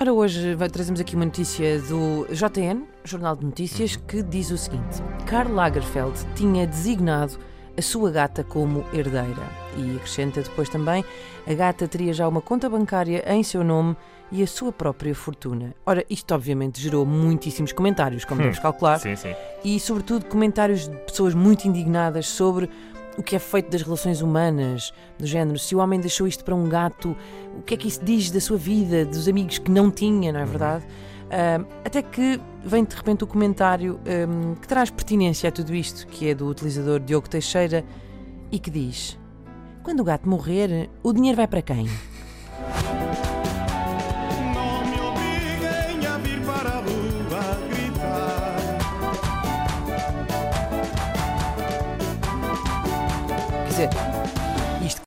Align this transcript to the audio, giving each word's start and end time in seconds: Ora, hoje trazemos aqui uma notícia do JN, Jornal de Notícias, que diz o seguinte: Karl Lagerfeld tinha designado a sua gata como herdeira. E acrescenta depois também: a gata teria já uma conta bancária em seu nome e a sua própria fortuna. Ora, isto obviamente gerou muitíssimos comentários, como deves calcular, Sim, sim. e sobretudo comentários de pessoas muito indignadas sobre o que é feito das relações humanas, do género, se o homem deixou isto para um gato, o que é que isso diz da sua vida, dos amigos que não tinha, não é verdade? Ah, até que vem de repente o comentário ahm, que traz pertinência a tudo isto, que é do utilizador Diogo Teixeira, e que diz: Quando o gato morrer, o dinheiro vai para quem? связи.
Ora, 0.00 0.12
hoje 0.12 0.56
trazemos 0.72 1.00
aqui 1.00 1.16
uma 1.16 1.24
notícia 1.24 1.80
do 1.82 2.26
JN, 2.30 2.84
Jornal 3.04 3.34
de 3.34 3.44
Notícias, 3.44 3.96
que 3.96 4.22
diz 4.22 4.50
o 4.50 4.56
seguinte: 4.56 5.02
Karl 5.26 5.52
Lagerfeld 5.52 6.16
tinha 6.36 6.66
designado 6.66 7.36
a 7.76 7.82
sua 7.82 8.10
gata 8.10 8.44
como 8.44 8.84
herdeira. 8.92 9.42
E 9.76 9.96
acrescenta 9.96 10.40
depois 10.40 10.68
também: 10.68 11.04
a 11.46 11.52
gata 11.54 11.88
teria 11.88 12.12
já 12.12 12.28
uma 12.28 12.40
conta 12.40 12.70
bancária 12.70 13.24
em 13.32 13.42
seu 13.42 13.64
nome 13.64 13.96
e 14.30 14.40
a 14.40 14.46
sua 14.46 14.70
própria 14.70 15.14
fortuna. 15.16 15.74
Ora, 15.84 16.04
isto 16.08 16.32
obviamente 16.32 16.80
gerou 16.80 17.04
muitíssimos 17.04 17.72
comentários, 17.72 18.24
como 18.24 18.40
deves 18.40 18.60
calcular, 18.60 19.00
Sim, 19.00 19.16
sim. 19.16 19.34
e 19.64 19.80
sobretudo 19.80 20.26
comentários 20.26 20.88
de 20.88 20.96
pessoas 20.98 21.34
muito 21.34 21.66
indignadas 21.66 22.28
sobre 22.28 22.70
o 23.18 23.22
que 23.22 23.34
é 23.34 23.38
feito 23.40 23.68
das 23.68 23.82
relações 23.82 24.22
humanas, 24.22 24.92
do 25.18 25.26
género, 25.26 25.58
se 25.58 25.74
o 25.74 25.78
homem 25.78 25.98
deixou 25.98 26.26
isto 26.26 26.44
para 26.44 26.54
um 26.54 26.68
gato, 26.68 27.16
o 27.58 27.62
que 27.62 27.74
é 27.74 27.76
que 27.76 27.88
isso 27.88 28.02
diz 28.04 28.30
da 28.30 28.40
sua 28.40 28.56
vida, 28.56 29.04
dos 29.04 29.26
amigos 29.26 29.58
que 29.58 29.70
não 29.70 29.90
tinha, 29.90 30.32
não 30.32 30.38
é 30.38 30.44
verdade? 30.44 30.86
Ah, 31.30 31.62
até 31.84 32.00
que 32.00 32.40
vem 32.64 32.84
de 32.84 32.94
repente 32.94 33.24
o 33.24 33.26
comentário 33.26 34.00
ahm, 34.06 34.54
que 34.54 34.68
traz 34.68 34.88
pertinência 34.88 35.48
a 35.48 35.52
tudo 35.52 35.74
isto, 35.74 36.06
que 36.06 36.28
é 36.28 36.34
do 36.34 36.46
utilizador 36.46 37.00
Diogo 37.00 37.28
Teixeira, 37.28 37.84
e 38.52 38.58
que 38.58 38.70
diz: 38.70 39.18
Quando 39.82 40.00
o 40.00 40.04
gato 40.04 40.28
morrer, 40.28 40.88
o 41.02 41.12
dinheiro 41.12 41.36
vai 41.36 41.48
para 41.48 41.60
quem? 41.60 41.86
связи. 53.78 54.17